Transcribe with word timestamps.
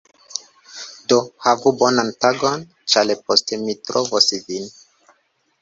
Do, 1.11 1.19
havu 1.47 1.73
bonan 1.83 2.09
tagon, 2.25 2.65
ĉar 2.95 3.13
poste 3.29 3.63
mi 3.67 3.77
trovos 3.91 4.31
vin. 4.49 4.71